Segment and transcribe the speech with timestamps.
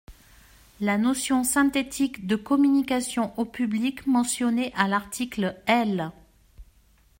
[0.79, 6.11] La notion synthétique de communication au public, mentionnée à l’article L.